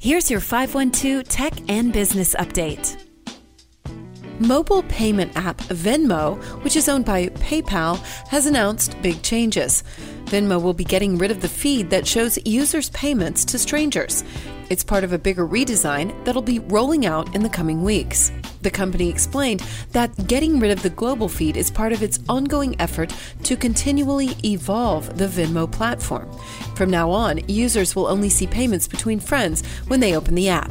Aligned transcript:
Here's 0.00 0.30
your 0.30 0.38
512 0.38 1.28
Tech 1.28 1.52
and 1.68 1.92
Business 1.92 2.32
Update. 2.36 3.04
Mobile 4.38 4.84
payment 4.84 5.36
app 5.36 5.58
Venmo, 5.58 6.40
which 6.62 6.76
is 6.76 6.88
owned 6.88 7.04
by 7.04 7.26
PayPal, 7.30 7.98
has 8.28 8.46
announced 8.46 8.94
big 9.02 9.20
changes. 9.22 9.82
Venmo 10.26 10.62
will 10.62 10.72
be 10.72 10.84
getting 10.84 11.18
rid 11.18 11.32
of 11.32 11.40
the 11.40 11.48
feed 11.48 11.90
that 11.90 12.06
shows 12.06 12.38
users' 12.46 12.90
payments 12.90 13.44
to 13.46 13.58
strangers. 13.58 14.22
It's 14.70 14.84
part 14.84 15.02
of 15.02 15.12
a 15.12 15.18
bigger 15.18 15.44
redesign 15.44 16.24
that'll 16.24 16.42
be 16.42 16.60
rolling 16.60 17.04
out 17.04 17.34
in 17.34 17.42
the 17.42 17.48
coming 17.48 17.82
weeks. 17.82 18.30
The 18.68 18.72
company 18.72 19.08
explained 19.08 19.62
that 19.92 20.26
getting 20.26 20.60
rid 20.60 20.70
of 20.70 20.82
the 20.82 20.90
global 20.90 21.26
feed 21.26 21.56
is 21.56 21.70
part 21.70 21.94
of 21.94 22.02
its 22.02 22.18
ongoing 22.28 22.78
effort 22.78 23.14
to 23.44 23.56
continually 23.56 24.36
evolve 24.44 25.16
the 25.16 25.26
Venmo 25.26 25.72
platform. 25.72 26.30
From 26.76 26.90
now 26.90 27.10
on, 27.10 27.40
users 27.48 27.96
will 27.96 28.06
only 28.06 28.28
see 28.28 28.46
payments 28.46 28.86
between 28.86 29.20
friends 29.20 29.64
when 29.86 30.00
they 30.00 30.14
open 30.14 30.34
the 30.34 30.50
app. 30.50 30.70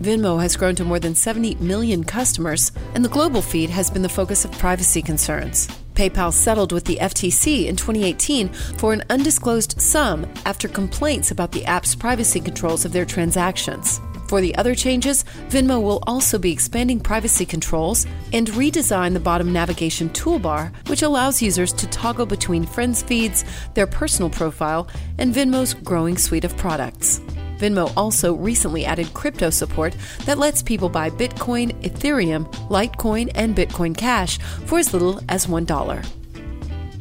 Venmo 0.00 0.40
has 0.40 0.54
grown 0.54 0.76
to 0.76 0.84
more 0.84 1.00
than 1.00 1.16
70 1.16 1.56
million 1.56 2.04
customers, 2.04 2.70
and 2.94 3.04
the 3.04 3.08
global 3.08 3.42
feed 3.42 3.70
has 3.70 3.90
been 3.90 4.02
the 4.02 4.08
focus 4.08 4.44
of 4.44 4.52
privacy 4.52 5.02
concerns. 5.02 5.66
PayPal 5.94 6.32
settled 6.32 6.70
with 6.70 6.84
the 6.84 6.98
FTC 6.98 7.66
in 7.66 7.74
2018 7.74 8.50
for 8.78 8.92
an 8.92 9.02
undisclosed 9.10 9.80
sum 9.80 10.32
after 10.44 10.68
complaints 10.68 11.32
about 11.32 11.50
the 11.50 11.64
app's 11.64 11.96
privacy 11.96 12.38
controls 12.38 12.84
of 12.84 12.92
their 12.92 13.04
transactions. 13.04 14.00
For 14.28 14.40
the 14.40 14.54
other 14.56 14.74
changes, 14.74 15.24
Venmo 15.48 15.80
will 15.80 16.02
also 16.06 16.38
be 16.38 16.52
expanding 16.52 17.00
privacy 17.00 17.46
controls 17.46 18.06
and 18.32 18.48
redesign 18.48 19.12
the 19.12 19.20
bottom 19.20 19.52
navigation 19.52 20.08
toolbar, 20.10 20.72
which 20.88 21.02
allows 21.02 21.40
users 21.42 21.72
to 21.74 21.86
toggle 21.88 22.26
between 22.26 22.66
friends' 22.66 23.02
feeds, 23.02 23.44
their 23.74 23.86
personal 23.86 24.30
profile, 24.30 24.88
and 25.18 25.34
Venmo's 25.34 25.74
growing 25.74 26.16
suite 26.16 26.44
of 26.44 26.56
products. 26.56 27.20
Venmo 27.58 27.92
also 27.96 28.34
recently 28.34 28.84
added 28.84 29.12
crypto 29.14 29.50
support 29.50 29.96
that 30.24 30.38
lets 30.38 30.62
people 30.62 30.88
buy 30.88 31.08
Bitcoin, 31.08 31.72
Ethereum, 31.82 32.50
Litecoin, 32.68 33.30
and 33.34 33.56
Bitcoin 33.56 33.96
Cash 33.96 34.38
for 34.38 34.78
as 34.78 34.92
little 34.92 35.20
as 35.28 35.46
$1. 35.46 36.15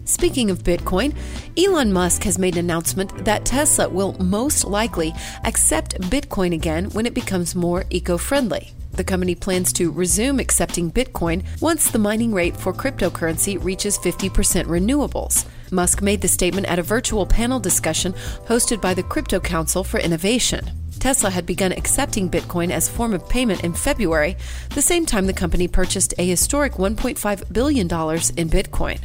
Speaking 0.05 0.51
of 0.51 0.63
Bitcoin, 0.63 1.15
Elon 1.57 1.91
Musk 1.91 2.23
has 2.23 2.37
made 2.37 2.53
an 2.53 2.65
announcement 2.65 3.25
that 3.25 3.43
Tesla 3.43 3.89
will 3.89 4.13
most 4.23 4.63
likely 4.63 5.11
accept 5.43 5.99
Bitcoin 6.11 6.53
again 6.53 6.85
when 6.91 7.07
it 7.07 7.15
becomes 7.15 7.55
more 7.55 7.85
eco 7.89 8.15
friendly. 8.17 8.71
The 8.93 9.03
company 9.03 9.33
plans 9.33 9.73
to 9.73 9.91
resume 9.91 10.39
accepting 10.39 10.91
Bitcoin 10.91 11.43
once 11.59 11.89
the 11.89 11.97
mining 11.97 12.33
rate 12.33 12.55
for 12.55 12.71
cryptocurrency 12.71 13.61
reaches 13.61 13.97
50% 13.97 14.29
renewables. 14.65 15.45
Musk 15.71 16.03
made 16.03 16.21
the 16.21 16.27
statement 16.27 16.67
at 16.67 16.77
a 16.77 16.83
virtual 16.83 17.25
panel 17.25 17.59
discussion 17.59 18.13
hosted 18.47 18.79
by 18.79 18.93
the 18.93 19.03
Crypto 19.03 19.39
Council 19.39 19.83
for 19.83 19.99
Innovation. 19.99 20.69
Tesla 20.99 21.31
had 21.31 21.47
begun 21.47 21.71
accepting 21.71 22.29
Bitcoin 22.29 22.69
as 22.69 22.87
form 22.87 23.13
of 23.13 23.27
payment 23.27 23.63
in 23.63 23.73
February, 23.73 24.37
the 24.75 24.81
same 24.83 25.05
time 25.05 25.25
the 25.25 25.33
company 25.33 25.67
purchased 25.67 26.13
a 26.19 26.25
historic 26.27 26.73
$1.5 26.73 27.51
billion 27.51 27.87
in 27.87 28.49
Bitcoin. 28.49 28.99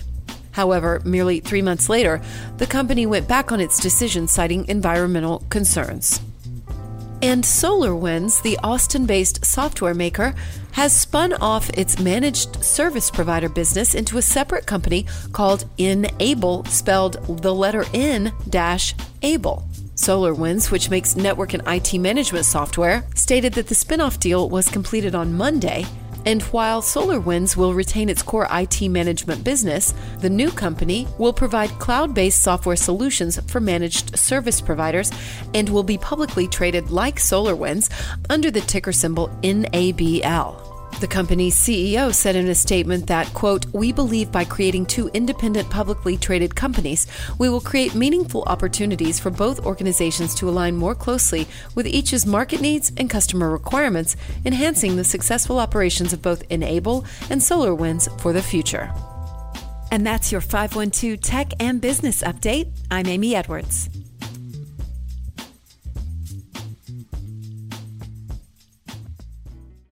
However, 0.52 1.00
merely 1.04 1.40
three 1.40 1.62
months 1.62 1.88
later, 1.88 2.20
the 2.58 2.66
company 2.66 3.06
went 3.06 3.28
back 3.28 3.52
on 3.52 3.60
its 3.60 3.80
decision, 3.80 4.28
citing 4.28 4.66
environmental 4.68 5.44
concerns. 5.50 6.20
And 7.22 7.44
SolarWinds, 7.44 8.42
the 8.42 8.58
Austin 8.62 9.04
based 9.04 9.44
software 9.44 9.94
maker, 9.94 10.34
has 10.72 10.98
spun 10.98 11.34
off 11.34 11.68
its 11.70 11.98
managed 11.98 12.64
service 12.64 13.10
provider 13.10 13.48
business 13.48 13.94
into 13.94 14.16
a 14.16 14.22
separate 14.22 14.66
company 14.66 15.06
called 15.32 15.68
N-able, 15.78 16.64
spelled 16.64 17.42
the 17.42 17.54
letter 17.54 17.84
N 17.92 18.32
dash 18.48 18.94
able. 19.22 19.68
SolarWinds, 19.96 20.70
which 20.70 20.88
makes 20.88 21.14
network 21.14 21.52
and 21.52 21.62
IT 21.66 21.98
management 21.98 22.46
software, 22.46 23.04
stated 23.14 23.52
that 23.52 23.66
the 23.66 23.74
spinoff 23.74 24.18
deal 24.18 24.48
was 24.48 24.70
completed 24.70 25.14
on 25.14 25.36
Monday 25.36 25.84
and 26.26 26.42
while 26.44 26.82
SolarWinds 26.82 27.56
will 27.56 27.74
retain 27.74 28.08
its 28.08 28.22
core 28.22 28.48
IT 28.50 28.88
management 28.88 29.44
business, 29.44 29.94
the 30.18 30.30
new 30.30 30.50
company 30.50 31.06
will 31.18 31.32
provide 31.32 31.70
cloud 31.78 32.14
based 32.14 32.42
software 32.42 32.76
solutions 32.76 33.40
for 33.46 33.60
managed 33.60 34.18
service 34.18 34.60
providers 34.60 35.10
and 35.54 35.68
will 35.68 35.82
be 35.82 35.98
publicly 35.98 36.46
traded 36.46 36.90
like 36.90 37.16
SolarWinds 37.16 37.90
under 38.28 38.50
the 38.50 38.60
ticker 38.60 38.92
symbol 38.92 39.28
NABL. 39.42 40.69
The 41.00 41.08
company's 41.08 41.56
CEO 41.56 42.12
said 42.12 42.36
in 42.36 42.46
a 42.48 42.54
statement 42.54 43.06
that, 43.06 43.32
quote, 43.32 43.64
we 43.72 43.90
believe 43.90 44.30
by 44.30 44.44
creating 44.44 44.84
two 44.84 45.08
independent 45.14 45.70
publicly 45.70 46.18
traded 46.18 46.54
companies, 46.54 47.06
we 47.38 47.48
will 47.48 47.62
create 47.62 47.94
meaningful 47.94 48.42
opportunities 48.42 49.18
for 49.18 49.30
both 49.30 49.64
organizations 49.64 50.34
to 50.34 50.48
align 50.50 50.76
more 50.76 50.94
closely 50.94 51.48
with 51.74 51.86
each's 51.86 52.26
market 52.26 52.60
needs 52.60 52.92
and 52.98 53.08
customer 53.08 53.50
requirements, 53.50 54.14
enhancing 54.44 54.96
the 54.96 55.04
successful 55.04 55.58
operations 55.58 56.12
of 56.12 56.20
both 56.20 56.42
N-able 56.50 57.06
and 57.30 57.40
SolarWinds 57.40 58.20
for 58.20 58.34
the 58.34 58.42
future. 58.42 58.92
And 59.90 60.06
that's 60.06 60.30
your 60.30 60.42
512 60.42 61.18
Tech 61.22 61.52
and 61.58 61.80
Business 61.80 62.22
Update. 62.22 62.70
I'm 62.90 63.06
Amy 63.06 63.34
Edwards. 63.34 63.88